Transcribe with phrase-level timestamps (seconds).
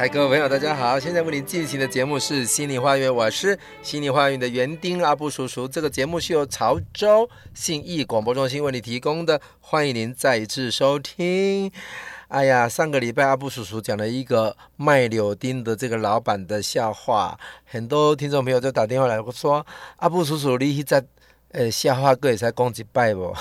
[0.00, 0.98] 嗨，各位朋友，大家好！
[0.98, 5.68] 现在为您进行的节目是《心理花园》，我是心理花园的园丁阿布叔叔。
[5.68, 11.70] 这个节目是由潮州信义广播中心为你提供的，欢迎您再一次收听。
[12.28, 19.66] 哎呀，上个礼拜阿布叔叔讲了一个卖柳丁的这个老板的笑话，很多听众朋友就打电话来说
[20.00, 21.04] ：“阿布叔叔，你在……”
[21.52, 23.34] 呃，笑话哥也才讲几拜不？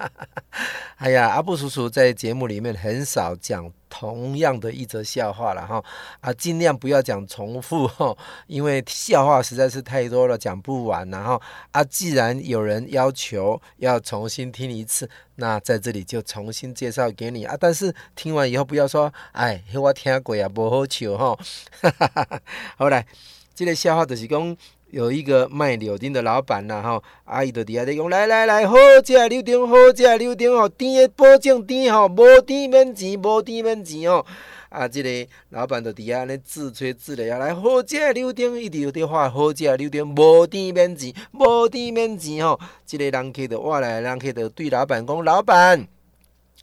[0.96, 5.84] 哎呀，阿布叔叔在节目里面很少讲同样的一则笑话了哈，
[6.22, 11.06] 啊，尽量不要讲重复 哈，因为笑话实在是太多了，讲不完。
[11.10, 11.38] 然后
[11.72, 17.54] 啊，既然有人要求要重新听一次，那在这里就重新介绍给你啊。
[17.60, 21.38] 但是听完以后不要说，哎，我听过啊，不好笑哈。
[22.78, 23.06] 好来，
[23.54, 24.56] 这个笑话就是讲。
[24.96, 34.24] 有一个卖柳丁的老板呐，吼，阿姨就底下在讲，来来来，好食柳丁，好食柳丁哦，甜的保证甜吼，无甜免钱，无甜免钱哦。
[34.70, 42.58] 啊，这个老板就底下咧自吹自擂啊，来好食柳丁，一直有在话好食柳丁，无甜免钱，无甜免钱吼。
[42.86, 45.86] 这个人客就话来，人客就对老板讲，老板，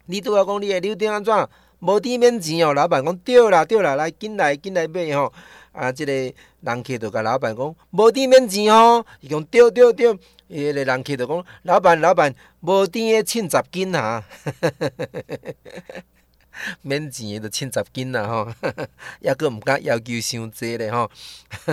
[0.06, 1.32] 你拄要讲你的柳丁安怎，
[1.78, 2.74] 无甜免钱哦。
[2.74, 5.32] 老板讲对啦对啦，来进来进来买吼。
[5.74, 9.04] 啊，这个人客就甲老板讲，无甜免钱哦。
[9.20, 14.24] 伊讲对对对，伊个人客就讲，老板老板，无甜的凊十斤啊，
[16.82, 18.48] 免钱的就凊十斤啊吼，
[19.20, 21.10] 抑搁毋敢要求伤济咧吼，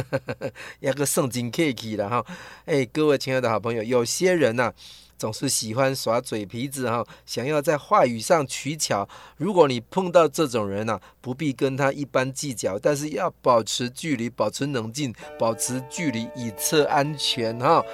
[0.81, 2.25] 抑搁算真客气啦吼。
[2.65, 4.73] 诶、各位亲爱的好朋友，有些人呐、啊。
[5.21, 9.07] 总是喜欢耍嘴皮子哈，想要在话语上取巧。
[9.37, 17.85] 如果你碰到这种人呢、啊，不必跟他一般计较，但是要保持距离，保持冷静，保持距离以策安全哈。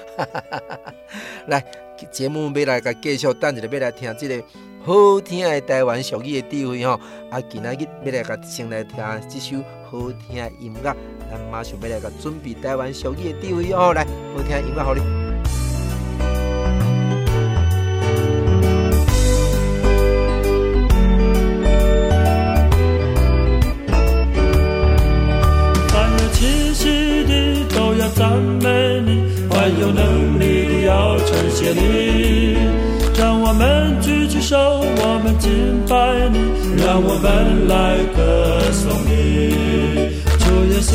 [1.47, 1.61] 来，
[2.09, 4.41] 节目要来个继续，等一下要来听这个
[4.85, 6.97] 好听的台湾俗语的智慧哈。
[7.29, 9.57] 啊，今仔日要来个先来听这首
[9.91, 10.95] 好听的音乐，
[11.29, 13.93] 咱马上要来个准备台湾俗语的智慧哦。
[13.93, 15.26] 来，好听的音乐好哩。
[28.17, 28.33] 赞
[28.63, 32.57] 美你，凡有能力的要称谢你，
[33.15, 33.95] 让我们。
[34.01, 35.37] 举起手，我们。
[35.37, 35.51] 敬
[35.87, 35.95] 拜
[36.33, 36.39] 你，
[36.83, 37.67] 让我们。
[37.67, 39.13] 来歌颂你。
[40.39, 40.89] 主耶稣，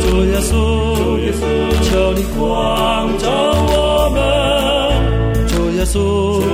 [0.00, 0.54] 主耶稣，
[1.02, 1.42] 主耶稣，
[1.82, 2.38] 求你光
[3.18, 3.26] 照
[3.66, 4.16] 我们。
[5.48, 5.94] 主耶稣，
[6.38, 6.46] 主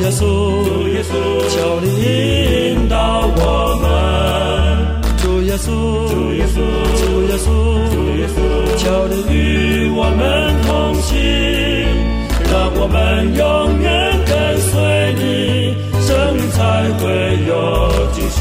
[0.00, 0.18] 耶稣，
[0.64, 1.12] 主耶稣，
[1.50, 2.96] 求你引导
[3.36, 3.38] 我
[3.82, 3.84] 们。
[5.18, 6.29] 主耶稣。
[8.90, 10.20] 要你与我们
[10.66, 11.14] 同行，
[12.50, 12.98] 让我们
[13.36, 13.88] 永远
[14.26, 14.72] 跟随
[15.14, 15.22] 你，
[16.00, 16.58] 生命才
[16.98, 17.04] 会
[17.46, 17.50] 有
[18.10, 18.38] 惊喜。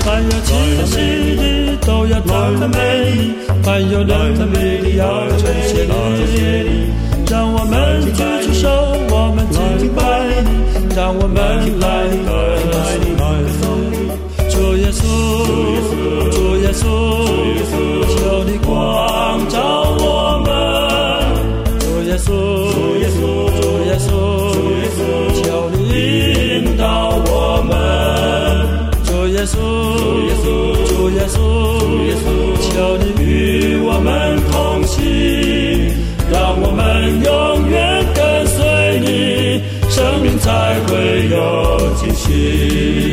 [0.00, 0.50] 凡有气
[0.86, 0.94] 息
[1.36, 2.32] 的都要赞
[2.70, 2.78] 美
[3.12, 3.18] 你，
[3.62, 7.11] 凡有能力的要称谢你，让我
[7.72, 8.68] 们举起手，
[9.08, 10.02] 我们敬拜
[10.44, 10.94] 你。
[10.94, 11.86] 让我们来
[40.72, 43.11] 才会有惊喜。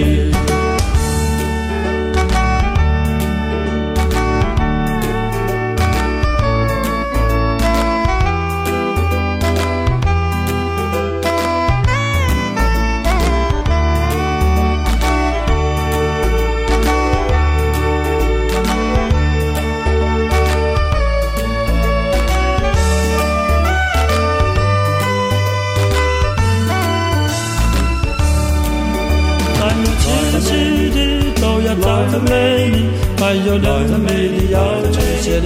[33.30, 34.58] 还有能力的要
[34.92, 35.46] 称谢你，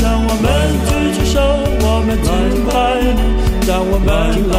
[0.00, 0.46] 让我们
[0.86, 1.42] 举起手，
[1.82, 2.30] 我们敬
[2.70, 2.70] 拜
[3.02, 3.20] 你，
[3.66, 4.06] 让我们
[4.46, 4.56] 来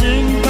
[0.00, 0.47] 我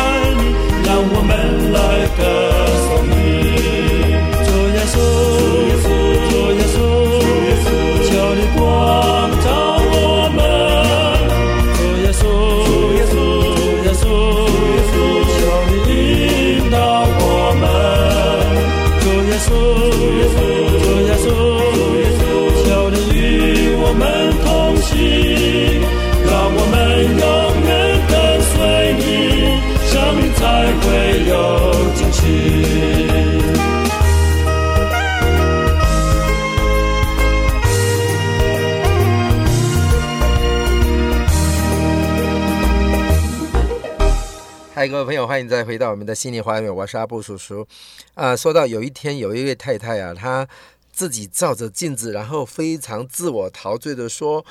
[44.75, 47.67] 嗨，各位朋友，欢迎再回到我们的心灵花园，我是阿布叔叔。
[48.15, 50.47] 啊，说到有一天有一位太太啊，她
[50.93, 54.47] 自己照着镜子，然后非常自我陶醉的说：“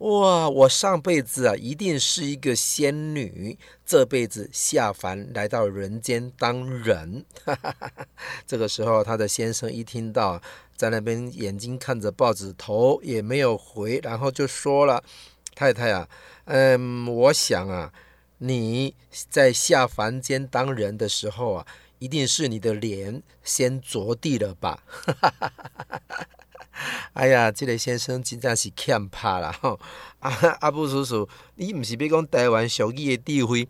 [0.00, 7.26] 哇，我上辈子啊，一定是一个仙女，这辈子下凡来到人间当人。
[8.46, 10.40] ”这个时候，她的先生一听到，
[10.74, 15.04] 在那边眼睛看着报纸，头也没有回，然后就说了
[15.54, 16.08] ：“太太啊，
[16.46, 17.92] 嗯，我想啊。”
[18.42, 18.94] 你
[19.28, 21.66] 在下凡间当人的时候啊，
[21.98, 24.82] 一定是你的脸先着地了吧？
[27.14, 29.78] 哎呀，这个先生真正是欠怕啦哈！
[30.20, 30.30] 阿
[30.60, 33.68] 阿布叔叔，你不是要讲台湾俗语的智慧，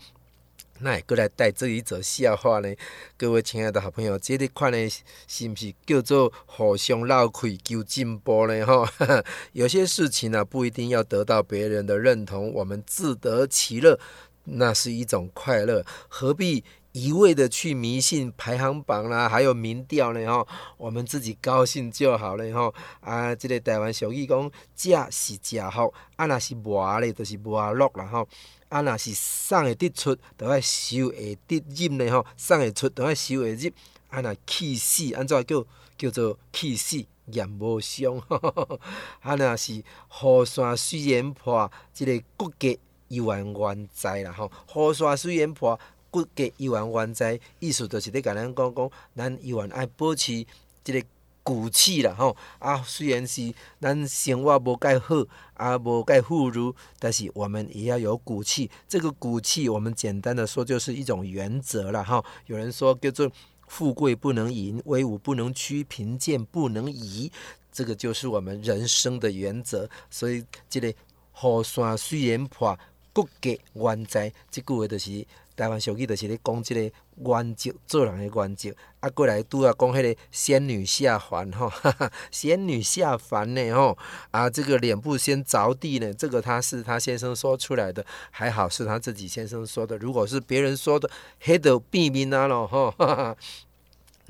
[0.81, 2.75] 那也过来带这一则笑话呢？
[3.17, 4.89] 各位亲爱的好朋友，这个款呢，
[5.29, 8.65] 是不是叫做互相闹亏求进步呢？
[8.65, 8.91] 哈，
[9.53, 13.99] 有些事情呢、啊，不一定要得到别人的认同，我们自得其乐。
[14.45, 20.27] 那是一种快乐，何必一味的去迷信排行榜啦、还有民调呢？
[20.27, 20.47] 吼，
[20.77, 22.53] 我们自己高兴就好了。
[22.53, 28.07] 吼，啊，这个台湾俗语讲，食是食福，啊，若是磨咧，就是磨乐啦。
[28.07, 28.27] 吼，
[28.69, 32.11] 啊，若是送会得出，就爱收会得入呢。
[32.11, 33.71] 吼，送会出，就爱收会入。
[34.09, 35.65] 啊，若气死，安怎叫
[35.97, 38.19] 叫做气死也无伤。
[39.23, 42.77] 啊，若是雨伞虽然破，这个骨骼。
[43.11, 45.77] 一万万灾啦吼，雨伞虽然破，
[46.11, 50.45] 骨骼一万万灾，意思就是咧甲咱讲讲，咱依然爱保持
[50.83, 51.03] 即个
[51.43, 52.37] 骨气啦吼。
[52.59, 55.25] 啊，虽然是咱生活无介好，
[55.55, 58.71] 啊无介富裕，但是我们也要有骨气。
[58.89, 62.25] 这个骨气，我们简单的说，就是一种原则啦吼。
[62.46, 63.31] 有人说叫做
[63.69, 67.31] 富贵不能淫，威武不能屈，贫贱不能移，
[67.70, 69.89] 这个就是我们人生的原则。
[70.11, 70.93] 所以，这个
[71.31, 72.77] 河山虽然破。
[73.13, 75.27] 骨骼原在，即句话就是
[75.60, 78.70] 台湾俗语，就是咧讲即个原则，做人诶原则。
[79.00, 81.70] 啊，过来拄啊讲迄个仙女下凡吼，
[82.32, 83.98] 仙女下凡呢吼，
[84.31, 89.98] 啊，这个脸部先着地呢，这个他是他先生说出来的，还好是他自己先生说的。
[89.98, 91.10] 如果是别人说的，
[91.43, 92.94] 迄都变面啊咯吼。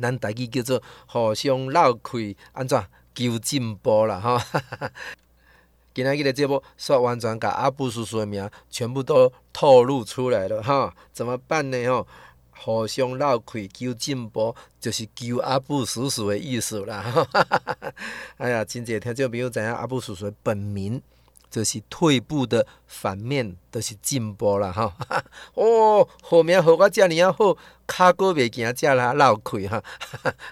[0.01, 2.83] 咱台语叫做互相闹开，安怎
[3.15, 4.41] 求进步啦吼。
[5.93, 11.87] 今天的节目说完全甲阿布叔叔的名全部都透露出来了哈，怎么办呢？
[11.87, 12.07] 吼，
[12.57, 17.27] 互相闹开求进步，就是求阿布叔叔的意思啦。
[18.37, 21.03] 哎呀，真姐听众朋友知影阿布叔叔本名。
[21.51, 24.95] 就是退步的反面，都、是进步了哈。
[25.55, 27.57] 哦，好名好我这样啊好，
[27.89, 29.83] 卡哥袂惊这啦闹开哈。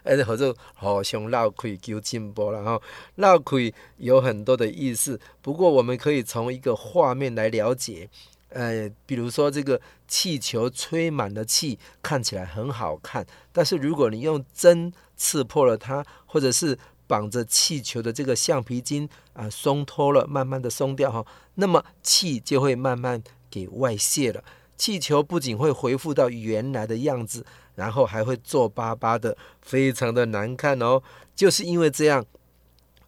[0.03, 2.81] 而且或者互相闹开求进步了哈。
[3.15, 8.11] 闹开有很多的意思，不过我们可以从一个画面来了解。
[8.51, 24.43] 呃，比如说这个气球吹满了气，看起来很好看，但是如果你用针刺破了它，或者是绑着气球的这个橡皮筋啊，松脱了，慢慢的松掉哈，那么气就会慢慢给外泄了。
[24.77, 31.03] 气球不仅会恢复到原来的样子，然后还会皱巴巴的，非常的难看哦。
[31.35, 32.25] 就是因为这样，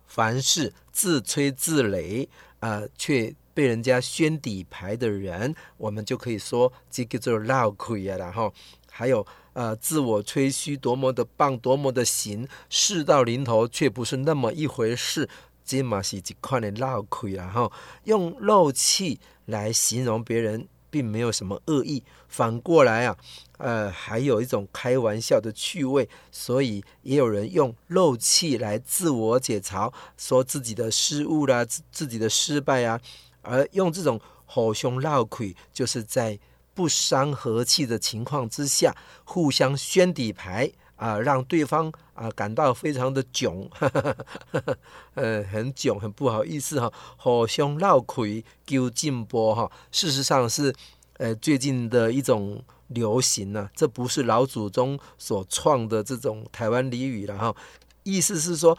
[0.06, 2.26] 凡事自吹自擂
[2.58, 8.16] 啊，却被人家宣底牌的人，我们就可以说这个做闹亏啊。
[8.16, 8.52] 然后
[8.90, 15.28] 还有呃，自我吹嘘多么的棒，多么的行，事到临头却不是那么一回事，
[15.64, 17.32] 这嘛是一块的闹亏。
[17.32, 17.72] 然后
[18.04, 23.16] 用漏气来形容别人，并没有什么恶意，反过来啊，
[23.58, 33.00] 呃，还有一种开玩笑的趣味，所以也有人用漏气来自我解嘲，说自己的失误啦，自自己的失败啊，
[33.42, 36.38] 而用这种互相闹亏，就是在
[36.74, 43.68] 不伤和气的情况之下，互相宣底牌啊，让对方啊感到非常的囧，
[45.14, 50.74] 呃， 很囧，很不好意思哈，互相闹亏求进波哈，事实上是
[51.14, 57.54] 呃最近的一种流行呢、啊，这不是老祖宗所创的这种台湾俚语了哈，
[58.02, 58.76] 意思是说，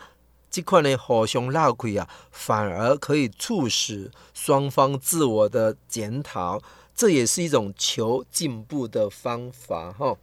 [0.52, 6.62] 这块呢互相闹亏啊，反而可以促使双方自我的检讨。
[6.94, 10.16] 这也是一种求进步的方法，哈。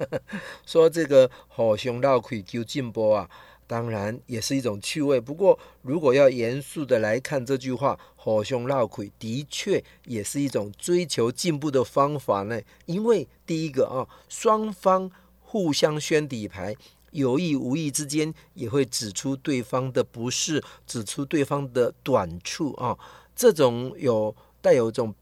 [0.66, 3.28] 说这个互相闹亏求进步啊，
[3.66, 5.20] 当然也是一种趣味。
[5.20, 12.60] 不过，如果要严肃的来看这句话，互相闹亏的确也是一种追求进步的方法呢。
[12.86, 15.08] 因为第一个啊，双方
[15.40, 16.74] 互相宣底牌，
[17.16, 22.96] 有意无意之间也会指出对方的不是，指出对方的短处啊。
[23.34, 25.14] 这种有带有一种。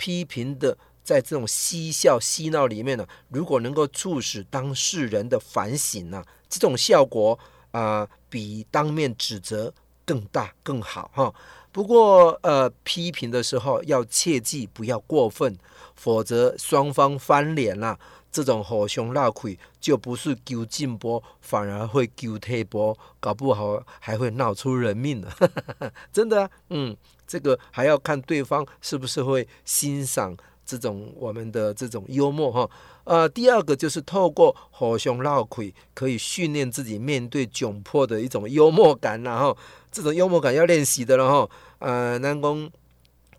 [0.00, 7.36] 批评的，在这种嬉笑嬉闹里面呢，如果能够促使当事人的反省呢，这种效果
[7.72, 9.74] 啊、比当面指责
[10.06, 11.34] 更大更好哈。
[11.72, 15.58] 不过呃，批评的时候要切记不要过分，
[15.96, 17.98] 否则双方翻脸了，
[18.30, 25.28] 这种互相闹亏就不是求进步，反而会求退步，搞不好还会闹出人命呢。
[26.12, 26.96] 真的啊，嗯。
[27.30, 32.70] 这个还要看对方是不是会欣赏这种我们的这种幽默哈。
[33.04, 39.54] 呃，第二个就是透过互相闹亏，可以训练自己面对窘迫的一种幽默感，然后
[39.92, 41.50] 这种幽默感要练习的了哈。
[41.80, 42.70] 呃，南宫，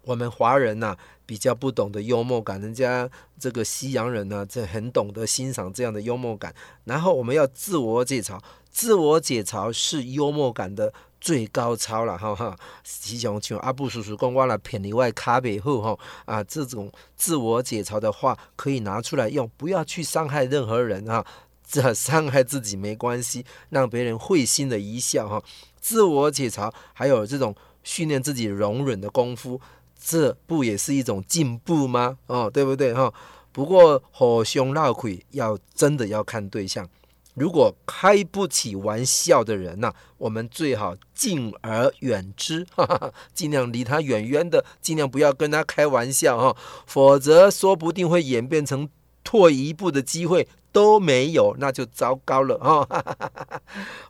[0.10, 3.08] 我们华人呐、比较不懂得幽默感，人家
[3.40, 6.54] 这个西洋人呢、啊，这很懂得欣赏这样的幽默感。
[6.86, 8.40] 然后我们要自我解嘲，
[8.72, 10.92] 自我解嘲是幽默感的。
[11.22, 21.26] 最高超了哈哈，时常像阿布叔叔讲，我来骗你外卡背后哈啊，这种自我解嘲的话可以拿出来用，不要去伤害任何人哈，
[21.68, 25.44] 这伤害自己没关系，让别人会心的一笑哈。
[25.82, 29.60] 自我解嘲还有这种训练自己容忍的功夫，
[30.02, 32.18] 这不也是一种进步吗？
[32.28, 33.14] 哦，对不对哈？
[33.52, 36.88] 不过互相闹鬼要真的要看对象。
[37.36, 48.90] 如果开不起玩笑的人呐、我们最好敬而远之，哈哈，尽量离他远远的，尽量不要跟他开玩笑哈，否则说不定会演变成
[49.24, 52.88] 退一步的机会都没有，那就糟糕了哈。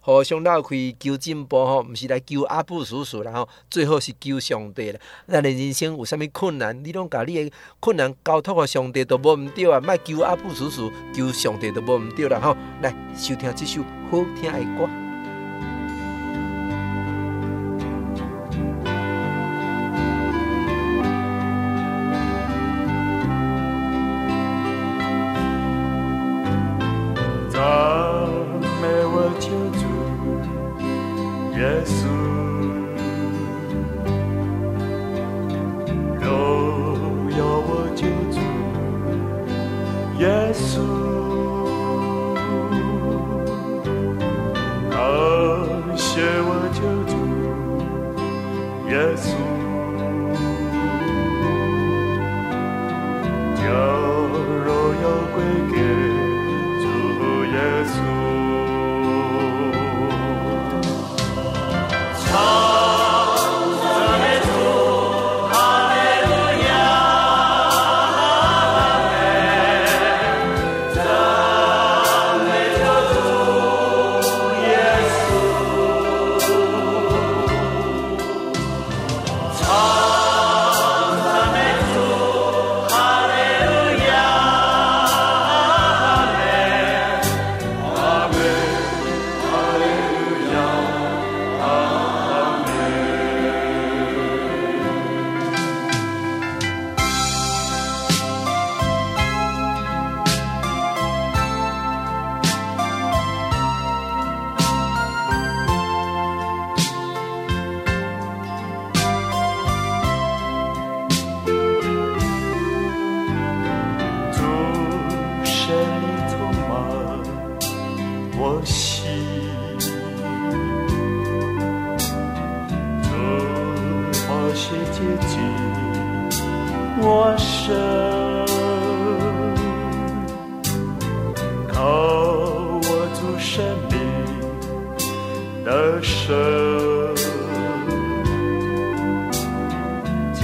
[0.01, 4.99] 互相绕开求进步吼，不是来求阿布叔叔然后最后是求上帝了。
[5.27, 12.55] 咱的人生有啥物困难，你拢甲你的困难交托给上帝都无唔对啊，莫求阿布叔叔，求上帝都无唔对了哈。
[12.81, 15.08] 来收听这首好听的歌。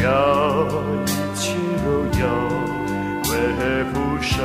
[0.05, 0.67] 要
[1.03, 2.25] 一切都要
[3.31, 4.43] 为不舍，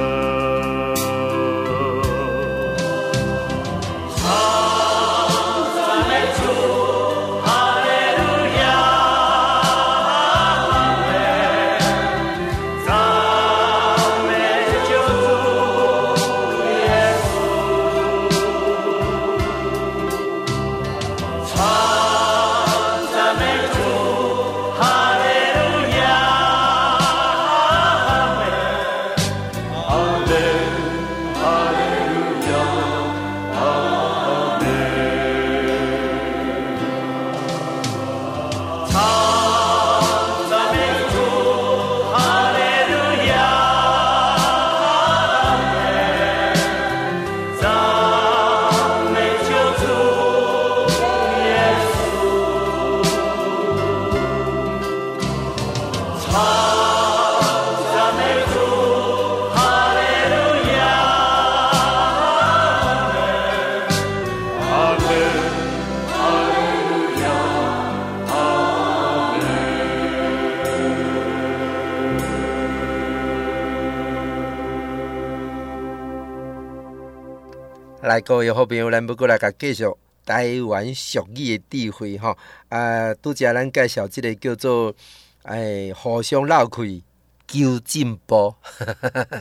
[78.31, 79.83] 各位好朋友，咱要过来甲继续
[80.25, 82.39] 台湾俗语的智慧吼。
[82.69, 84.95] 啊，拄则咱介绍即个叫做
[85.43, 87.03] “哎，互相闹气，
[87.49, 88.55] 求进步”，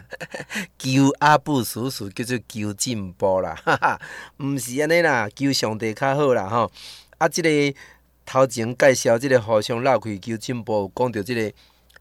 [0.80, 4.02] 求阿布叔叔叫做求进步啦，哈哈，
[4.40, 6.72] 毋是安尼啦，求上帝较好啦吼。
[7.20, 7.80] 啊，即、个
[8.26, 11.54] 头前介绍即个互相闹气求进步，讲到即个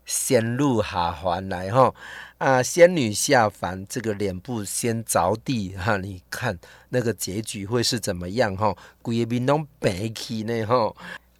[0.08, 1.94] 仙女下凡来吼。
[2.38, 8.74] 啊，仙女下凡，这个脸部先着地哈，你看那个结局会是怎么样哈？
[9.02, 10.94] 规个面拢白起呢哈。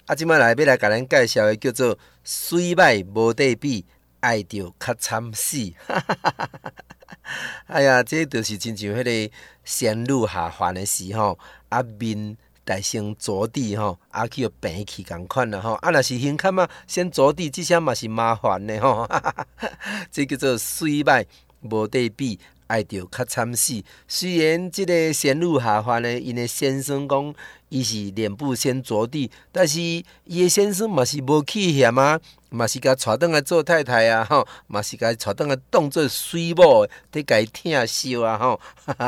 [0.07, 3.87] 啊，今麦来要来甲咱介绍的叫做水歹无得比，
[4.21, 5.73] 爱着较惨死。
[7.69, 11.39] 哎呀，这就是亲像迄个仙女下凡的时候，
[11.71, 12.37] 啊面。
[12.69, 19.09] 大先着地吼，啊去要病去共款啦吼，啊若是胸坎嘛，先着地，即些嘛是麻烦的吼，
[20.13, 21.25] 这叫做水歹
[21.63, 23.83] 无得比，爱着较惨死。
[24.07, 27.35] 虽然即个仙女下凡呢，因的先生讲，
[27.69, 32.21] 伊是脸部先着地，但是伊的先生嘛是无气嫌啊。
[32.51, 34.49] 嘛是甲带倒来做太太啊，吼！
[34.69, 38.59] 嘛是甲带倒来当做水某，得甲伊疼惜啊，吼！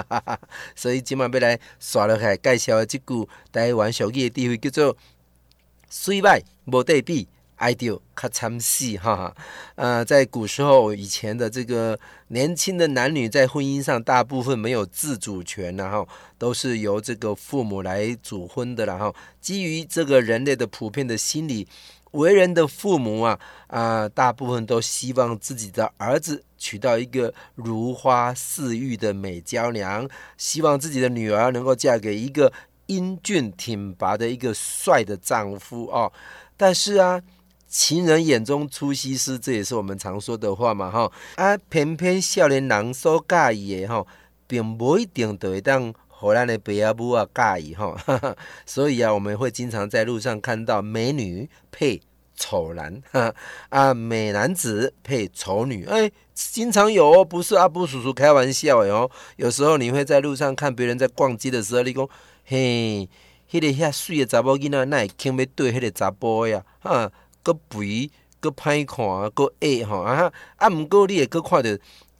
[0.76, 4.96] 所以今麦要来刷落来介绍的即句台湾俗语的智慧，叫做
[5.88, 7.26] “水歹无得比，
[7.60, 9.36] 爱着较惨死”哈哈。
[9.74, 21.68] 呃，在古时候以前的这个年轻的男女在婚姻上，大部分没有自主权，然后都是由这个父母来主婚的，然后基于这个人类的普遍的心理。
[22.12, 32.52] 为人的父母啊，啊，大部分都希望自己的儿子娶到一个如花似玉的美娇娘，希望自己的女儿能够嫁给一个
[32.86, 36.12] 英俊挺拔的一个帅的丈夫哦。
[36.56, 37.22] 但是啊，
[37.70, 44.04] 情人眼中出西施，这也是我们常说的话嘛，哈啊，偏偏少年人所介意的哈，
[44.48, 47.96] 并不一定就会当荷兰的贝亚布啊介意哈，
[48.66, 52.02] 所以啊，我们会经常在路上看到美女配。
[52.42, 53.34] 丑男哈
[53.68, 59.10] 啊，美男子配丑女，哎，经常有哦，不是阿布叔叔开玩笑的哦。
[59.36, 62.08] 有时候你会在路上看别人在逛街的时候，你讲
[62.46, 63.06] 嘿，
[63.50, 66.64] 迄、那个遐水的查某囡仔，那会肯要对迄个查甫呀？
[66.78, 70.32] 哈，搁肥，搁歹看，搁矮吼啊！
[70.56, 71.70] 啊，毋过你会搁看到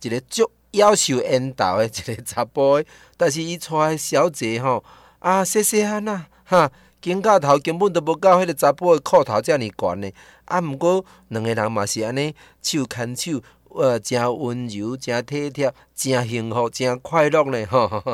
[0.02, 2.83] 一个足夭寿缘投的一个查甫，
[3.16, 4.85] 但是伊带小姐吼
[5.18, 6.70] 啊，细细汉啊，哈。
[7.02, 10.12] 肩胛头根本都无到迄个查甫的裤头遮尔悬呢，
[10.44, 18.04] 啊，毋过两个人嘛是安尼手牵手，呃，诚温柔，诚体贴，诚幸福，诚快乐呢，吼、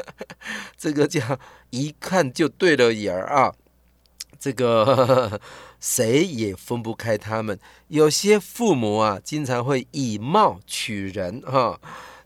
[0.78, 3.52] 这个叫一看就对了眼儿啊，
[4.38, 5.38] 这个
[5.80, 7.58] 谁也分不开他们。
[7.88, 11.80] 有些父母啊，经常会以貌取人，哈、哦，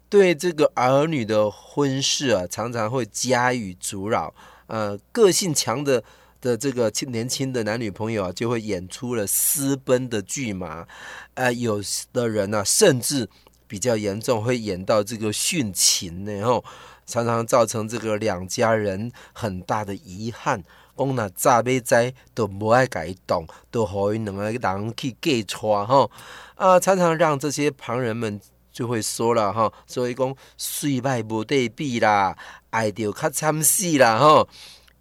[0.09, 4.35] 对这个儿女的婚事啊，常常会加以阻扰。
[4.67, 6.03] 呃，个性强的
[6.41, 10.87] 的这个年轻的男女朋友啊，就会演出了私奔的剧码。
[11.35, 13.29] 呃，有的人呢、啊，甚至
[13.67, 16.25] 比较严重，会演到这个殉情。
[16.27, 16.65] 然后，
[17.07, 20.63] 常常造成这个两家人很大的遗憾。
[20.97, 26.11] 讲那早要知都无爱改动，都互因两个人去嫁娶哈
[26.55, 28.41] 啊，常常让这些旁人们
[28.73, 32.37] 就会说了哈，所以讲水歹无得比啦，
[32.71, 34.47] 爱着较惨死啦哈。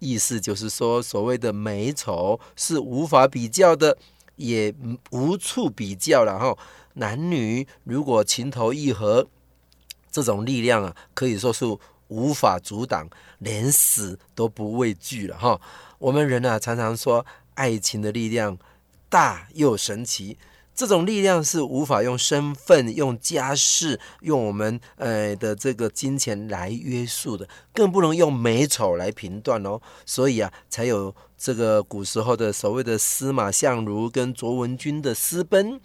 [0.00, 3.96] 意思就是说，所谓的美丑是无法比较的，
[4.36, 4.74] 也
[5.10, 6.56] 无处比较了哈。
[6.94, 9.26] 男女如果情投意合，
[10.10, 11.64] 这种力量啊，可以说是
[12.08, 15.60] 无法阻挡，连死都不畏惧了哈。
[15.98, 18.58] 我们人啊，常常说爱情的力量
[19.08, 20.36] 大又神奇，
[20.74, 29.80] 这种力量是无法用身份、用家世、用我们呃的这个金钱来约束的，更不能用美丑来评断哦。
[30.04, 35.80] 所以啊，才有这个古时候的所谓的司马相如跟卓文君的私奔。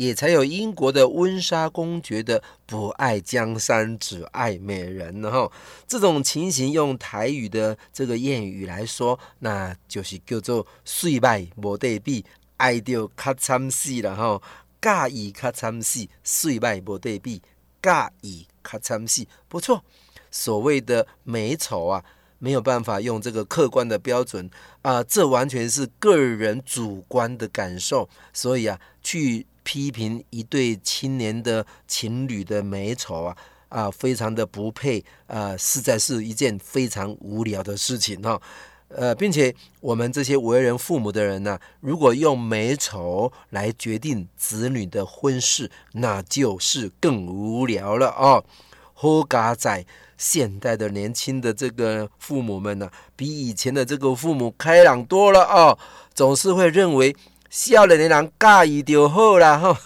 [0.00, 5.52] 也才有英国的温莎公爵的不爱江山只爱美人，然后
[5.86, 12.24] 这种情形用台语的这个谚语来说，那就是叫做水歹无得比，
[12.56, 14.40] 爱到较惨死了哈，
[14.80, 17.42] 嫁伊较惨死，水歹无得比，
[17.82, 19.84] 嫁伊较惨死，不错。
[20.30, 22.02] 所谓的美丑啊，
[22.38, 29.46] 没有办法用这个客观的标准啊、这完全是个人主观的感受，所以啊，去。
[29.70, 33.36] 批评一对青年的情侣的美丑啊
[33.68, 38.42] 啊，非常的不配啊，实在是一件非常无聊的事情哈。
[38.88, 48.44] 呃，并且我们这些为人父母的人呢、如果用美丑来决定子女的婚事，那就是更无聊了哦。
[48.92, 49.86] 好嘎仔
[50.18, 55.78] 现代的年轻的这个父母们呢、比以前的这个父母开朗多了哦，
[56.12, 57.14] 总是会认为。
[57.50, 59.76] 少年的人嫁伊就好啦，哈，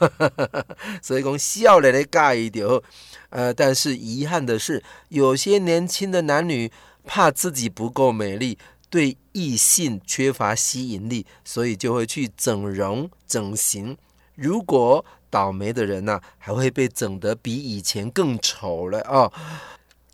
[1.00, 2.82] 所以讲少年的嫁伊就好。
[3.30, 6.70] 呃，但是遗憾的是，有些年轻的男女
[7.04, 8.58] 怕自己不够美丽，
[8.90, 13.96] 对异性缺乏吸引力，所以就会去整容整形。
[14.34, 19.32] 如果倒霉的人呢、还会被整得比以前更丑了哦。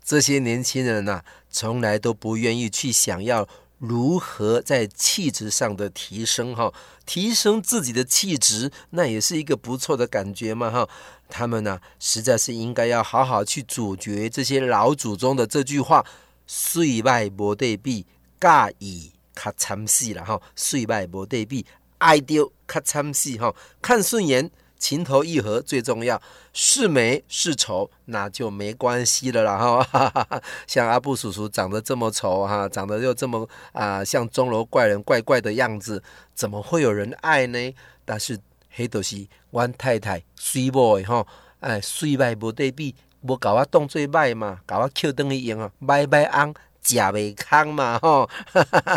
[0.03, 3.47] 这些年轻人呢、从来都不愿意去想要。
[3.81, 6.71] 如何在气质上的提升哈，
[7.03, 10.87] 提升自己的气质，那也是一个不错的感觉嘛哈。
[11.27, 16.05] 他们呢，实在是应该要好好去咀嚼这些老祖宗的这句话：
[16.45, 18.05] 水歹无得比，
[18.39, 20.39] 嫁伊较惨死了哈。
[20.55, 21.65] 水歹无得比，
[21.97, 22.35] 爱到
[22.67, 23.51] 较惨死哈。
[23.81, 24.51] 看顺眼。
[24.81, 26.19] 情投意合最重要，
[26.51, 30.41] 是美是丑那就没关系了啦哈。
[30.65, 36.01] 像阿布叔叔长得这么丑哈，长得又这么啊、呃，像钟楼怪人怪怪的样子，
[36.33, 37.75] 怎么会有人爱呢？
[38.03, 38.39] 但是
[38.71, 41.23] 黑都是阮太太水某的哈，
[41.59, 46.51] 哎，水歹无得比，无搞我当做歹嘛，搞我扣等于用啊，歹歹昂。
[46.81, 48.29] 假为康嘛，吼！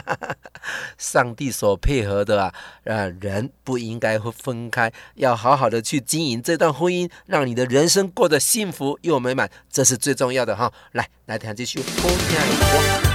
[0.98, 10.72] 上帝所配合的啊，呃，人不应该会分开，要好好的去经营这段婚姻，让你的人生过得幸福又美满，这是最重要的哈。
[10.92, 13.13] 来，来听这首好听的歌。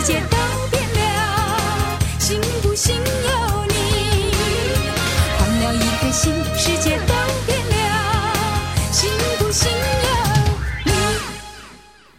[0.00, 0.36] 世界都
[0.70, 4.32] 变了，幸不幸有你？
[5.38, 7.12] 换了一颗心，世界都
[7.44, 10.92] 变了，幸不幸有你？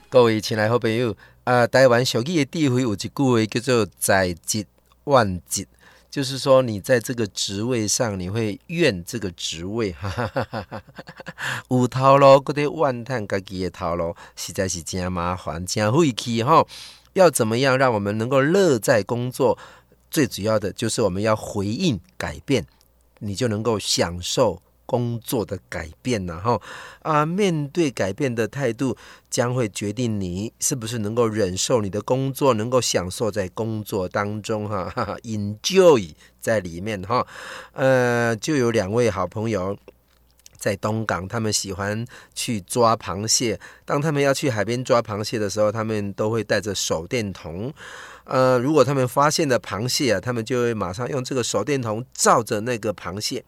[0.10, 4.64] 各位亲爱好朋友，啊，台湾俗语的智慧有一句话叫做“在职
[5.06, 5.68] 愿绩”。
[6.12, 10.84] 就是说，你在这个职位上，你会怨这个职位，哈哈哈哈哈。
[11.70, 16.64] 有头路，嗰啲怨叹家己的头路，实在是真麻烦，真费气哈。
[17.14, 19.58] 要怎么样让我们能够乐在工作？
[20.10, 22.66] 最主要的就是我们要回应改变，
[23.20, 24.62] 你就能够享受。
[24.84, 26.62] 工作的改变，然后
[27.02, 28.98] 啊，面对改变的态度，
[29.30, 34.94] 将会决定你是不是能够忍受你的工作，能够享受在工作当中哈，
[35.24, 37.26] enjoy 在里面哈。
[37.72, 39.78] 呃，就有两位好朋友
[40.62, 43.60] 在东港，他们喜欢去抓螃蟹。
[43.84, 47.74] 当他们要去海边抓螃蟹的时候，他们都会带着手电筒。
[48.26, 53.44] 呃，如果他们发现了螃蟹啊，他们就会马上用这个手电筒照着那个螃蟹。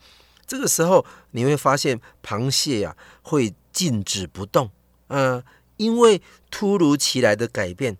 [0.47, 4.71] 这个时候你会发现螃蟹呀、啊、会静止不动，
[5.09, 5.43] 嗯、呃，
[5.77, 7.95] 因为突如其来的改变，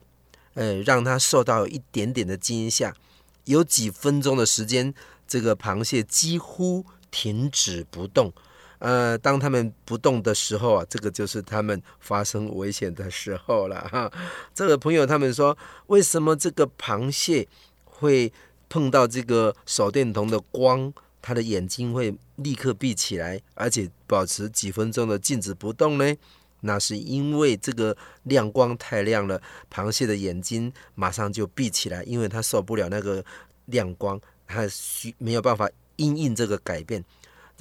[0.55, 2.93] 呃，让它受到一点点的惊吓，
[3.45, 4.93] 有几分钟的时间，
[5.27, 8.33] 这个螃蟹几乎停止不动，
[8.83, 14.11] 呃，当他们不动的时候啊，这个就是他们发生危险的时候了哈。
[14.53, 17.47] 这个朋友他们说，为什么这个螃蟹
[17.85, 18.33] 会
[18.67, 20.93] 碰到这个手电筒的光？
[21.21, 26.13] 它的眼睛会立刻闭起来，而且保持几分钟的静止不动呢？
[26.59, 29.41] 那是因为这个亮光太亮了，
[29.73, 33.23] 螃蟹的眼睛马上就闭起来，因为它受不了那个
[33.67, 37.01] 亮光，它需没有办法因应这个改变。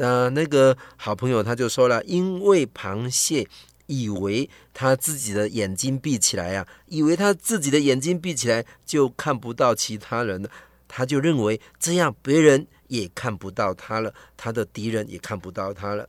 [0.02, 3.46] 呃，那个好朋友他就说了，因为螃蟹
[3.86, 10.50] 以为他自己的眼睛闭起来啊，以为他自己的眼睛闭起来就看不到其他人了，
[10.88, 12.66] 他就认为这样别人。
[12.88, 16.06] 也看不到他了，他的敌人也看不到他了。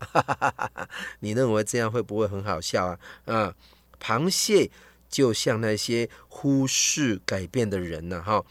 [1.21, 2.99] 你认为这样会不会很好笑啊？
[3.23, 3.55] 啊，
[4.03, 4.69] 螃蟹
[5.09, 8.43] 就像那些忽视改变的人呢，哈。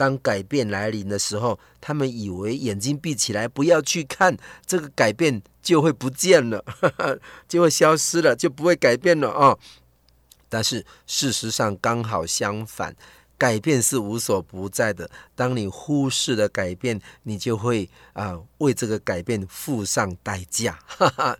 [0.00, 4.34] 当改变来临的时候，他们以为眼睛闭起来，不要去看
[4.64, 6.64] 这个改变就会不见了，
[7.46, 9.58] 就会消失了，就不会改变了啊。
[10.48, 12.96] 但是事实上刚好相反。
[13.40, 15.10] 改变是无所不在的。
[15.34, 20.78] 当你忽视了改变，你就会啊、为这个改变付上代价。
[20.84, 21.38] 哈哈，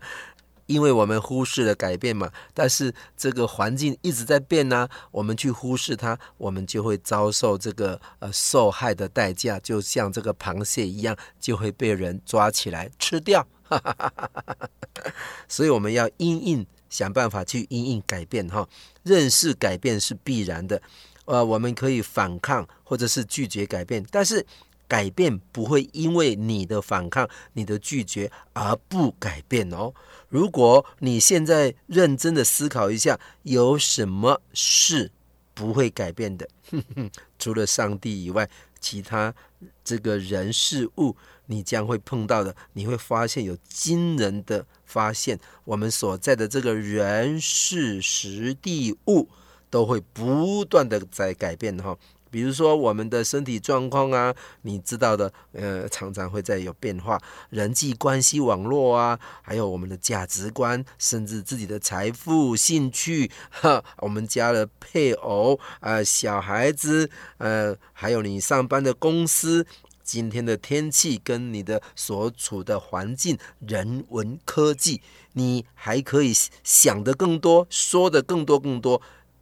[0.71, 2.31] 因为我们忽视了改变嘛。
[2.53, 13.45] 但是这个环境一直在变呢、我们去忽视它，我们就会遭受这个呃受害的代价，就像这个螃蟹一样，就会被人抓起来吃掉。
[15.47, 18.67] 所以我们要因应想办法去因应改变哈，
[19.03, 20.81] 认识改变是必然的。
[21.25, 24.45] 呃，我们可以反抗或者是拒绝改变，但是
[24.87, 29.93] 改变不会因为你的反抗、你的拒绝而不改变哦。
[30.31, 35.11] 如果你现在认真的思考一下，有什么是
[35.53, 36.49] 不会改变的？
[37.37, 39.35] 除了上帝以外，其他
[39.83, 41.15] 这个人事物，
[41.45, 45.39] 你将会碰到的，你会发现有惊人的发现。
[45.65, 49.29] 我们所在的这个人事时地物。
[49.71, 51.97] 都会不断的在改变哈，
[52.31, 69.67] 比如说我们的身体状况啊，你知道的，呃，常常会在有变化，人际关系网络啊，还有我们的价值观，甚至自己的财富、兴趣， 哈，我们家的配偶啊、小孩子，呃，还有你上班的公司，
[70.01, 75.01] 今天的天气跟你的所处的环境、人文科技，
[75.33, 79.01] 你还可以想得更多，说得更多更多。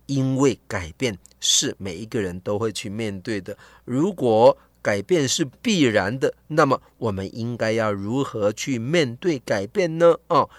[0.10, 3.56] 因为改变是每一个人都会去面对的。
[3.86, 10.16] 如果改变是必然的，那么我们应该要如何去面对改变呢？
[10.30, 10.50] 哦，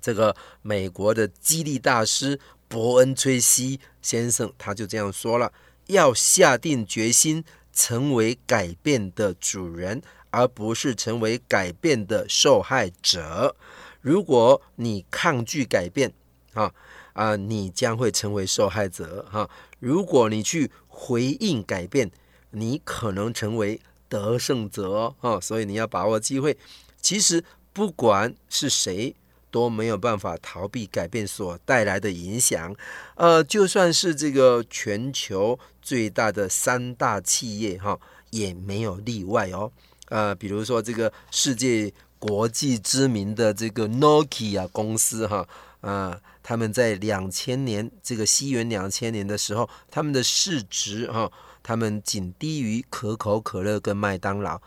[0.00, 5.52] 这个美国的激励大师伯恩·崔西先生他就这样说了：
[5.86, 13.56] 要下定决心成为改变的主人，而不是成为改变的受害者。
[14.00, 16.12] 如果你抗拒改变，
[16.52, 16.72] 啊
[17.20, 19.46] 啊，你将会成为受害者哈。
[19.78, 22.10] 如果你去回应改变，
[22.52, 23.78] 你可能成为
[24.08, 25.14] 得胜者哦。
[25.20, 26.56] 哈，所以你要把握机会。
[27.02, 29.14] 其实不管是谁，
[29.50, 32.74] 都没有办法逃避改变所带来的影响。
[33.16, 39.70] 呃，就算是这个全球最大的三大企业哈，也没有例外哦。
[40.08, 45.46] 呃，比如说这个世界国际知名的这个 Nokia 公司哈。
[45.82, 51.30] 啊、他们在两千年这个西元两千年的时候，他们的市值哈、
[51.62, 54.60] 他们仅低于可口可乐跟麦当劳。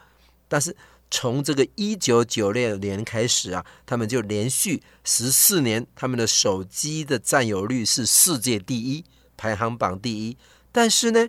[0.48, 0.74] 但是
[1.12, 9.04] 从这个一九九六年开始啊，他们就连续十四年，他们的手机的占有率是世界第一，
[9.36, 10.38] 排行榜第一。
[10.72, 11.28] 但是呢，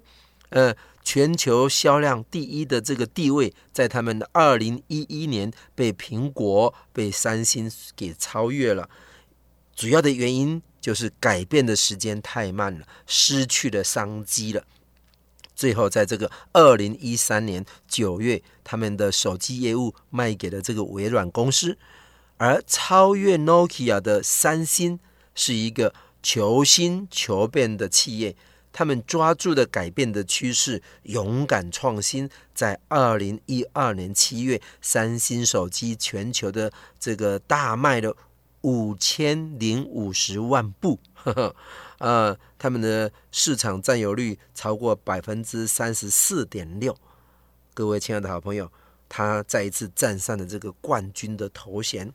[0.51, 8.89] 呃，全球销量第一的这个地位，在他们的二零一一年被苹果、被三星给超越了。
[9.75, 14.65] 主要的原因就是改变的时间太慢了，失去了商机了。
[15.55, 21.79] 最后，在这个二零一三年九月，他们的手机业务卖给了这个微软公司，
[22.37, 24.99] 而超越 Nokia 的三星
[25.35, 28.35] 是一个求新求变的企业，
[28.73, 32.29] 他们抓住了改变的趋势，勇敢创新。
[32.53, 38.17] 在二零一二年七月，三星手机全球的这个大卖了。
[38.65, 41.57] 五千零五十万部，呵呵，
[41.99, 46.97] 呃，他们的市场占有率超过百分之三十四点六。
[47.75, 48.73] 各位亲爱的好朋友，
[49.07, 52.11] 他再一次站上了这个冠军的头衔。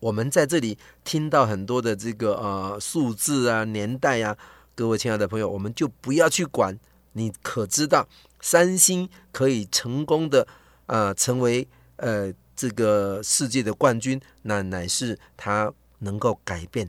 [0.00, 4.36] 我们在这里听到很多的这个呃数字啊、年代啊，
[4.74, 6.76] 各位亲爱的朋友，我们就不要去管。
[7.12, 8.08] 你可知道，
[8.40, 10.44] 三星可以成功的
[10.86, 15.72] 呃成为呃这个世界的冠军，那乃是他。
[16.04, 16.88] 能够改变，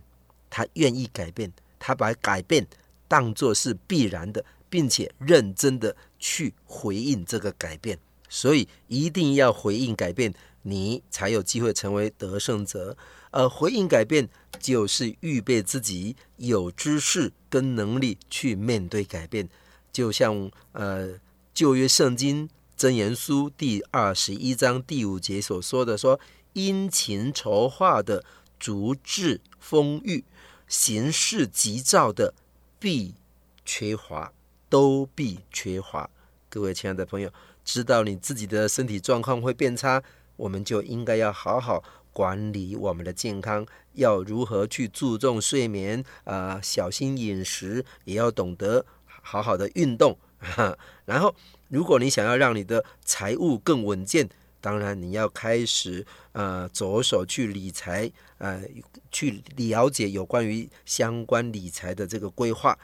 [0.50, 2.68] 他愿意改变，他把改变
[3.08, 7.98] 当作是必然的，并且认真的去回应这个改变。
[8.30, 12.98] 所以一定要回应改变，你才有机会成为得胜者。
[13.32, 14.28] 而回应改变，
[14.60, 19.48] 就是预备自己有知识跟能力去面对改变。
[19.92, 21.10] 就像呃
[21.54, 26.20] 旧约圣经箴言书第二十一章第五节所说的：说
[26.54, 28.24] 殷勤筹划的。
[28.60, 30.24] 足智丰裕、
[30.68, 32.34] 行事急躁的，
[32.80, 33.16] 必
[33.64, 34.32] 缺乏，
[34.70, 36.10] 都必缺乏。
[36.50, 37.32] 各位亲爱的朋友，
[37.64, 40.02] 知道你自己的身体状况会变差，
[40.38, 43.66] 我们就应该要好好管理我们的健康。
[43.94, 46.62] 要如何去注重睡眠啊、呃？
[46.62, 50.18] 小心饮食，也要懂得好好的运动。
[51.06, 51.34] 然后，
[51.70, 54.30] 如果你想要让你的财务更稳健，
[54.66, 58.64] 当然，你要开始呃着手去理财，呃，
[59.12, 62.76] 去了解有关于相关理财的这个规划。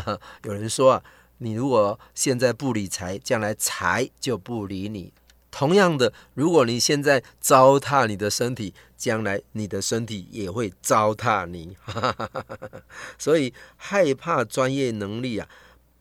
[0.44, 1.02] 有人说啊，
[1.38, 5.14] 你如果现在不理财，将来财就不理你。
[5.50, 11.74] 同样的，如果你现在糟蹋你的身体，将来你的身体也会糟蹋你。
[13.16, 15.48] 所以，害怕专业能力啊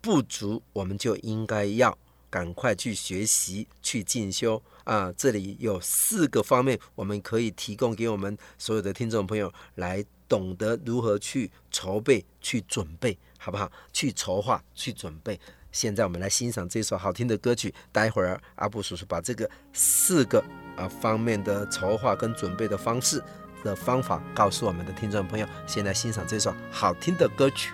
[0.02, 1.97] 不足，我们就应该要
[2.30, 4.62] 赶快去学习、去进修。
[4.89, 13.71] 啊，这里有四个方面，我们可以提供给我们所有的听众朋友来懂得如何去筹备、去准备，好不好？
[13.93, 15.39] 去筹划、去准备。
[15.72, 17.72] 现在我们来欣赏这首好听的歌曲。
[17.91, 20.43] 待会儿阿布叔叔把这个四个
[20.76, 23.24] 啊方面的筹划跟准备的方式
[23.63, 25.47] 的方法告诉我们的听众朋友。
[25.68, 27.72] 先来欣赏这首好听的歌曲。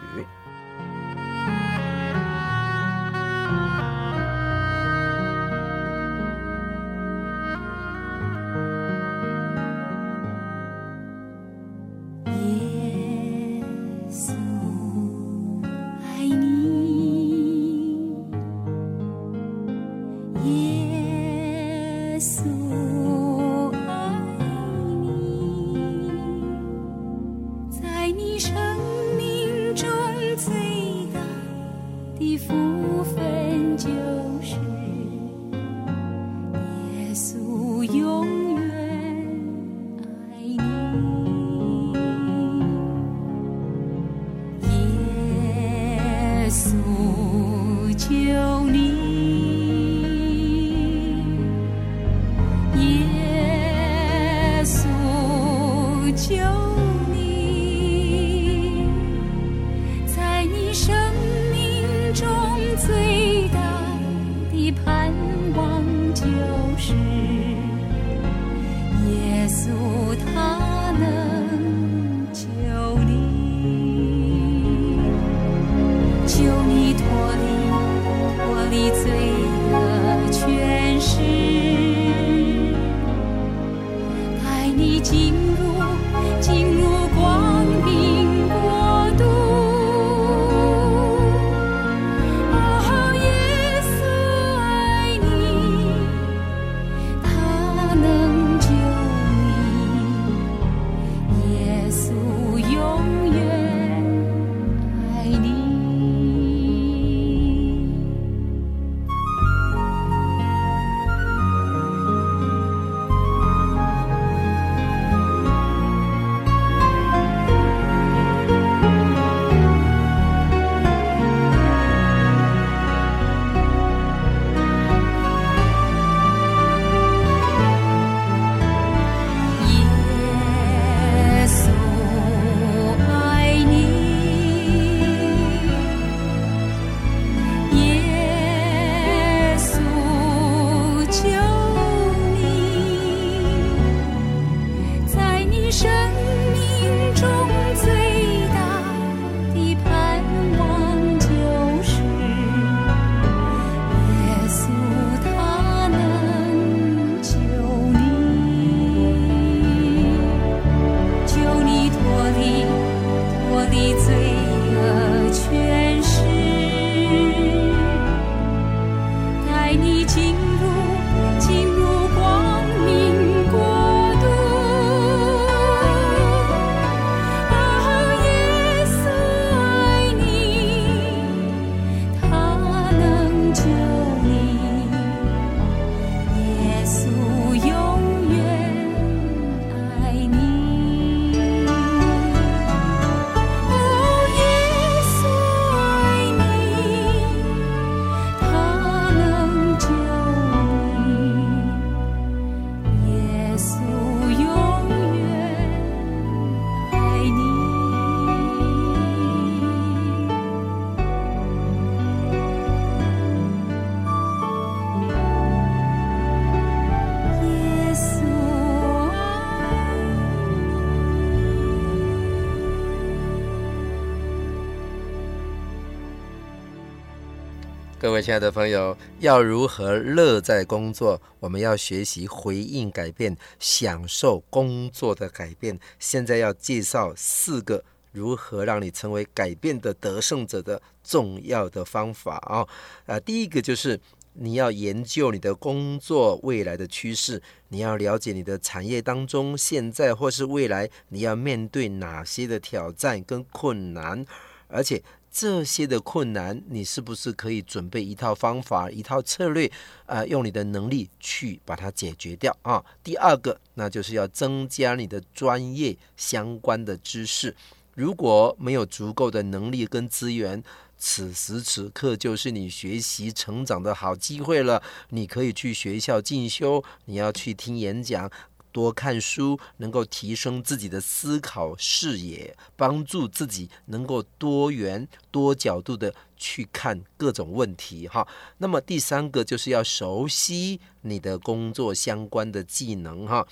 [228.15, 231.21] 各位亲爱的朋友，要如何乐在工作？
[231.37, 235.77] 我们要学习回应改变，享受工作的改变。
[235.99, 242.59] 现在要介绍四个如何让你成为改变的得胜者的重要的方法啊！
[242.59, 242.67] 啊、
[243.07, 243.99] 呃，第一个就是
[244.31, 254.25] 你要研究你的工作未来的趋势，你要了解你的产业当中现在或是未来你要面对哪些的挑战跟困难，
[254.69, 255.03] 而且。
[255.37, 259.69] 这些的困难，你是不是可以准备一套方法、一套策略，
[260.05, 262.81] 呃，用你的能力去把它解决掉啊？
[263.03, 267.53] 第二个，那就是要增加你的专业相关的知识。
[267.95, 270.63] 如果没有足够的能力跟资源，
[270.97, 274.81] 此时此刻就是你学习成长的好机会了。
[275.09, 278.31] 你可以去学校进修，你要去听演讲。
[278.75, 288.05] 多看书，能够提升自己的思考视野，帮助自己能够多元、多角度的去看各种问题。
[288.05, 293.25] 哈，那么第三个就是要熟悉你的工作相关的技能。
[293.25, 293.47] 哈，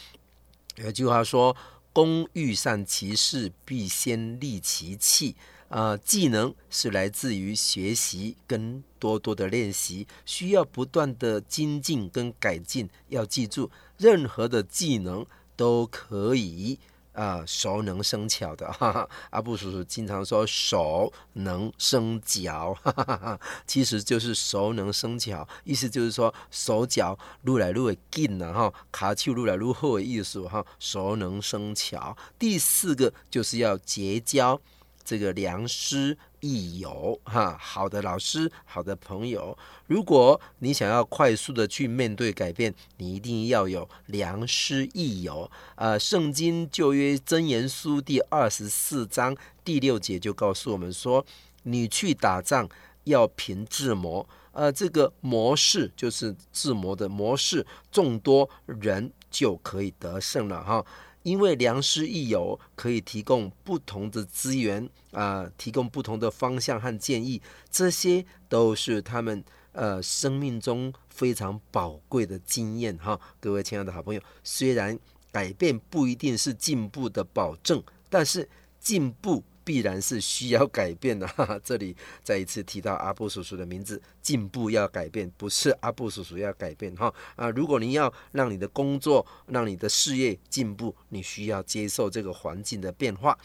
[0.76, 1.56] 有句话说
[1.94, 5.38] ：“工欲善其事，必先利其器。”
[5.70, 12.88] 啊，技能是来自于学习跟多多的练习，需要不断的精进跟改进。
[13.10, 13.72] 要记住，
[14.04, 15.26] 任何的技能
[15.56, 16.78] 都可以
[17.14, 18.70] 啊，熟能生巧的。
[18.74, 32.18] 哈哈，阿布叔叔经常说“熟能生巧”， 哈哈哈，其实就是熟能生巧，意思就是说手脚撸来撸的劲了哈，卡丘撸来撸后的艺术哈，熟能生巧。
[32.38, 34.60] 第四个就是要结交。
[35.06, 39.58] 这个良师益友，哈，好的老师，好的朋友。
[39.88, 45.50] 如果你想要快速的去面对改变，你一定要有良师益友。
[45.76, 49.34] 呃，圣经旧约箴言书第二十四章
[49.64, 51.26] 第六节就告诉我们说，
[51.64, 52.68] 你去打仗
[53.06, 60.86] 要凭智谋，呃，这个谋士就是智谋的谋士，众多人就可以得胜了，哈。
[61.24, 73.20] 因为良师益友可以提供不同的资源啊、提供不同的方向和建议，这些都是他们呃生命中非常宝贵的经验哈。
[73.40, 74.98] 各位亲爱的好朋友，虽然
[75.32, 78.48] 改变不一定是进步的保证，但是
[78.80, 81.28] 进步必然是需要改变的。
[81.28, 87.50] 哈哈，这里再一次提到阿布叔叔的名字，进步要改变，不是阿布叔叔要改变哈啊！
[87.50, 93.38] 如果你要让你的工作、让你的事业进步，你需要接受这个环境的变化。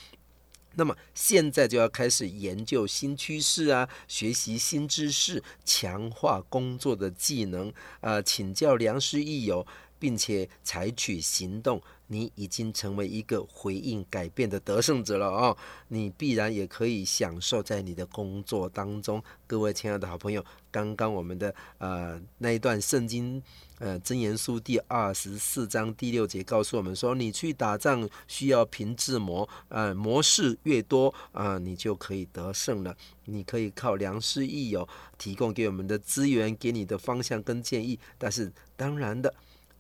[0.75, 9.67] 那么现在就要开始研究新趋势啊，学习新知识，强化工作的技能，呃，请教良师益友，
[9.99, 11.83] 并且采取行动。
[12.09, 15.57] 你已经成为一个回应改变的得胜者了哦，
[15.89, 19.23] 你必然也可以享受在你的工作当中。
[19.47, 23.43] 各位亲爱的好朋友，刚刚我们的呃那一段圣经。
[23.81, 32.97] 呃，箴言书第二十四章第六节告诉我们说，你去打仗需要凭治魔，呃，谋士越多啊，你就可以得胜了。
[33.27, 37.97] 你可以靠良师益友提供给我们的资源，给你的方向跟建议。
[38.19, 39.33] 但是当然的，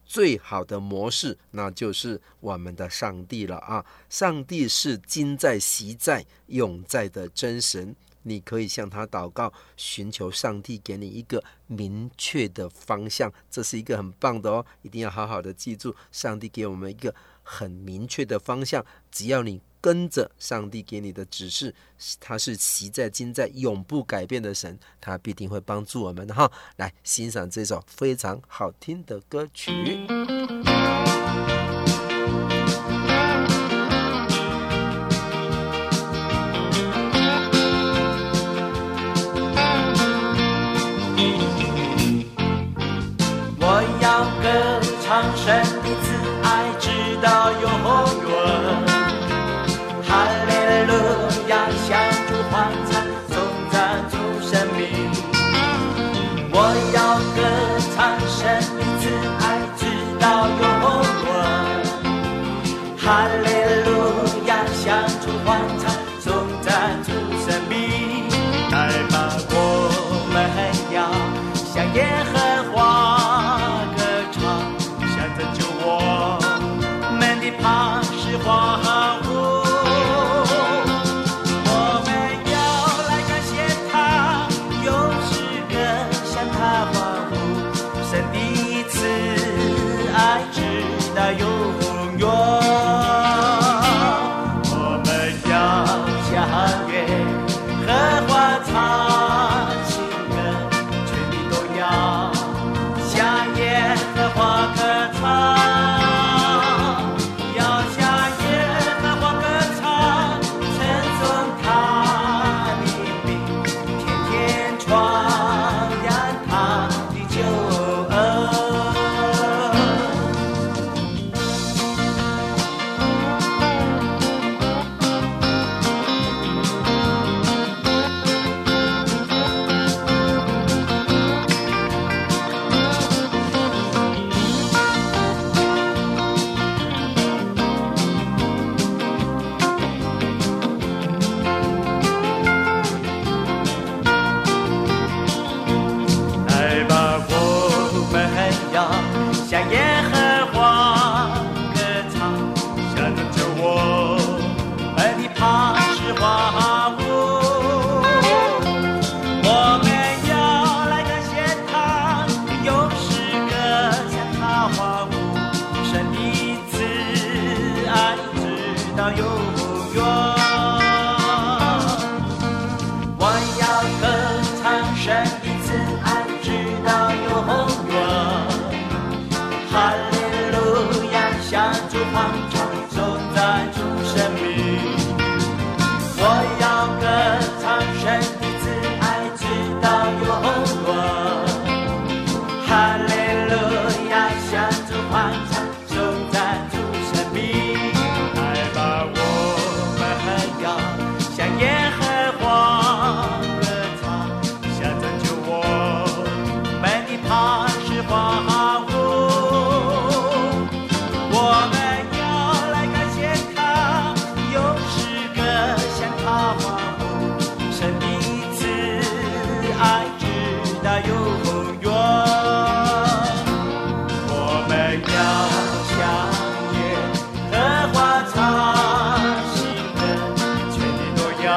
[0.08, 3.84] 最好的模式那就是我们的上帝了啊！
[4.08, 7.94] 上帝是今在、昔在、永在的真神。
[8.22, 21.74] 你可以向他祷告，寻求上帝给你一个明确的方向，这是一个很棒的哦，一定要好好的记住，上帝给我们一个很明确的方向，只要你跟着上帝给你的指示，
[22.20, 26.50] 他是昔在、今在、永不改变的神，他必定会帮助我们的哈。
[26.76, 29.72] 来欣赏这首非常好听的歌曲。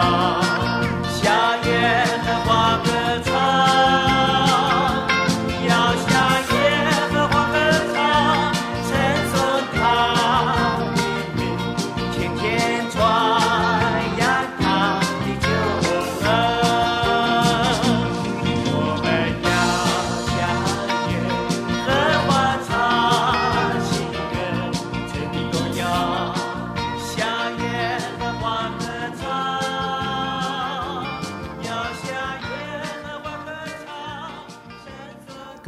[0.01, 0.50] Maria.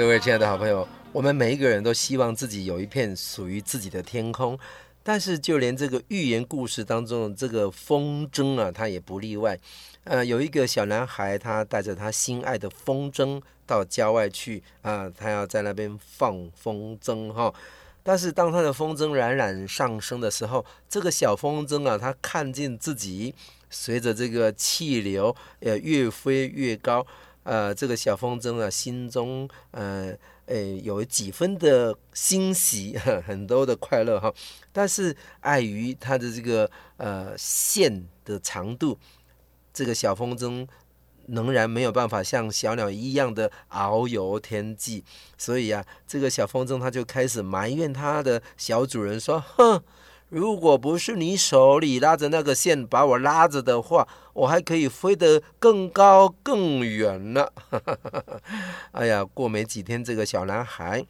[0.04, 4.60] 各位亲爱的好朋友，我们每一个人都希望自己有一片属于自己的天空，
[5.02, 9.58] 但是就连这个寓言故事当中的这个风筝啊，它也不例外。
[10.04, 17.54] 呃，有一个小男孩，他带着他心爱的风筝到郊外去啊，他要在那边放风筝哈。
[18.04, 23.34] 但是当他的风筝冉冉上升的时候，这个小风筝啊，他看见自己
[23.70, 27.08] 随着这个气流，呃，越飞越高。
[27.44, 30.14] 呃，这个小风筝啊，心中呃
[30.46, 34.34] 呃有几分的欣喜， 很多的快乐哈。
[34.72, 38.98] 但是碍于它的这个呃线的长度，
[39.74, 40.68] 这个小风筝。
[41.28, 45.06] 仍然没有办法像小鸟一样的遨游天际，
[45.38, 49.82] 所以啊，这个小风筝它就开始埋怨它的小主人说：“哼，
[50.34, 57.48] 如果不是你手里拉着那个线把我拉着的话，我还可以飞得更高更远呢。
[58.94, 61.06] ”哎呀，过没几天，这个小男孩。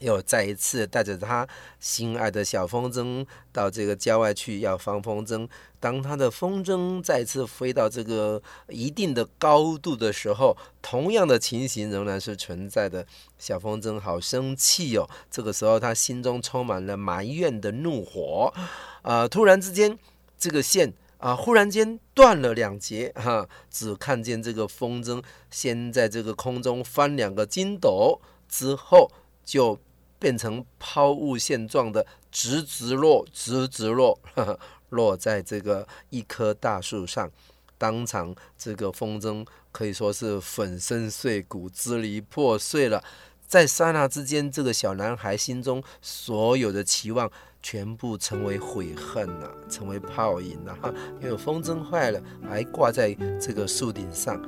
[0.00, 1.46] 又再一次带着他
[1.78, 5.48] 心爱的小风筝到这个郊外去要放风筝。
[5.82, 13.04] 当他的风筝再次飞到这个一定的高度的时候，同样的情形仍然是存在的。
[13.36, 15.10] 小风筝好生气哦！
[15.28, 18.54] 这个时候他心中充满了埋怨的怒火。
[19.02, 19.98] 啊、突然之间，
[20.38, 25.20] 这个线啊、忽然间断了两截哈、只看见这个风筝
[25.50, 29.10] 先在这个空中翻两个筋斗之后
[29.44, 29.80] 就。
[30.22, 34.60] 变成抛物线状的，直直落，直直落呵呵，
[34.92, 37.30] 落在这个一棵大树上，
[37.76, 43.02] 当场这个风筝可以说是粉身碎骨，支离破碎了。
[43.46, 47.30] 在刹那之间，这个小男孩心中所有的期望
[47.62, 50.76] 全部成为悔恨了，成为泡影了。
[51.20, 54.40] 因为风筝坏了，还挂在这个树顶上。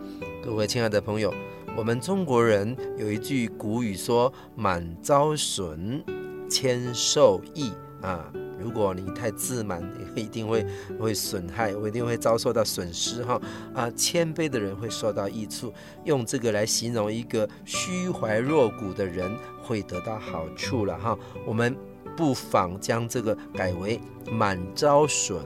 [0.42, 1.34] 各位亲爱的朋友。
[1.76, 6.04] 我们中国人有一句古语说：“满招损，
[6.48, 8.32] 谦受益。”啊，
[8.64, 9.82] 如果你太自满，
[10.14, 10.66] 你 一定会
[10.98, 13.38] 会损害，我一定会遭受到损失哈。
[13.74, 15.70] 啊，谦卑的人会受到益处，
[16.04, 19.30] 用这个来形容一个虚怀若谷的人
[19.62, 21.18] 会得到好处了哈。
[21.46, 21.76] 我们
[22.16, 24.00] 不妨将这个改为
[24.32, 25.42] “满招损，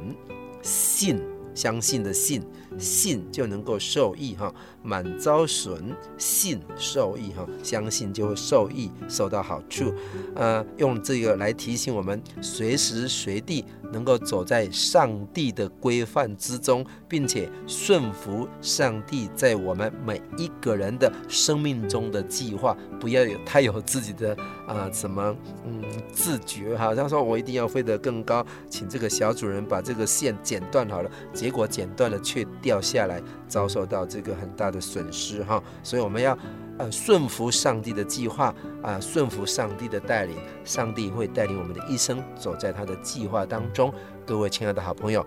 [0.62, 1.20] 信”，
[1.56, 2.40] 相信的“信”。
[2.78, 4.52] 信就能够受益哈，
[4.82, 9.92] 满招损，信受益哈，相信就会受益，受到好处。
[10.34, 25.34] 呃，用这个来提醒我们，随时随地能够走在上帝的规范之中，并且顺服上帝在我们每一个人的生命中的计划，不要有太有自己的啊、什么
[25.66, 26.94] 嗯自觉哈。
[26.94, 32.46] 他说我一定要飞得更高，请这个小主人把这个线剪断好了，结果剪断了却。
[32.68, 36.36] 掉下来，遭受到这个很大的损失哈，所以我们要
[36.76, 43.90] 呃顺服上帝的计划啊，顺服上帝的带领，上帝会带领我们的一生走在他的计划当中。
[44.26, 45.24] 各位亲爱的好朋友。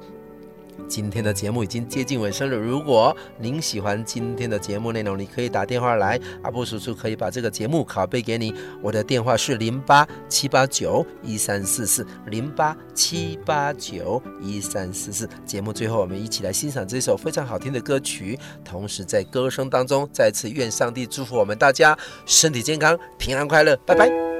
[0.87, 2.57] 今天的节目已经接近尾声了。
[2.57, 8.53] 如果您喜欢今天的节目内容，你可以打电话来，阿布叔叔可以把这个节目拷贝给你。
[8.81, 15.29] 我的电话是零八七八九一三四四零八七八九一三四四。
[15.45, 23.75] 节目最后，我们一起来欣赏这首非常好听的歌曲，同时在歌声当中再次愿上帝祝福我们大家身体健康、平安快乐。
[23.85, 24.30] 拜拜。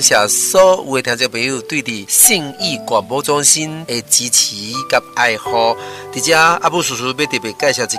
[0.00, 4.56] 感谢所有的听众朋友对的信义广播中心的支持
[4.88, 5.76] 跟爱护。
[6.10, 7.98] 在这阿布叔叔要特别介绍一支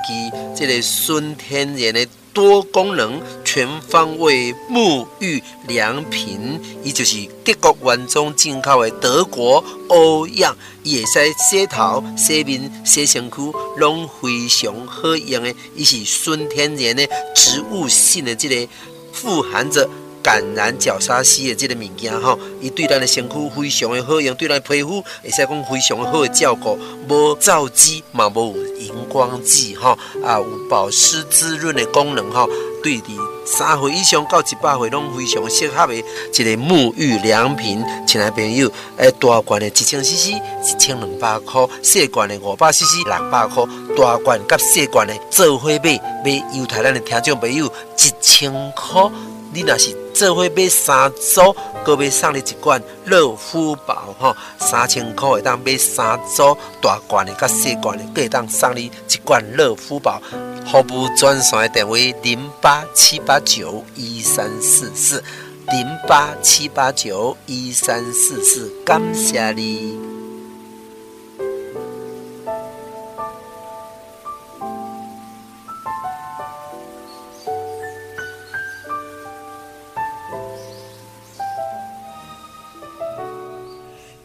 [0.57, 15.53] 这个纯天然的多功能全方位沐浴良品，伊就是德国原装进口的德国欧漾，伊会使洗头、洗面、洗身躯，拢非常好用的。
[15.75, 18.67] 伊是纯天然的植物性的这个
[19.13, 19.87] 富含着。
[20.23, 32.47] 橄榄角鲨烯的这个物件吼，伊对咱的身躯非常的好用，对咱皮肤会使讲非常的好的照顾，无皂基嘛，无荧光剂吼，啊，有保湿滋润的功能吼，
[32.83, 36.01] 对的三岁以上到一百岁拢非常适合的一
[36.43, 37.83] 个沐浴良品。
[38.07, 40.31] 亲爱朋友，诶，大罐的一千 CC
[40.63, 43.63] 一千两百块，细罐的五百 CC 六百块，
[43.97, 49.09] 大罐甲细罐的做伙买，买犹太咱的听众朋友一千块。
[49.53, 60.21] 你若是做伙买三组，阁买送你一罐乐肤宝吼，三千块会当买三组大罐的、甲细罐的，阁会当送你一罐乐肤宝。
[60.65, 65.21] 服务专线电话零八七八九一三四四
[65.67, 70.10] 零八七八九一三四四，感谢你。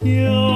[0.07, 0.46] you.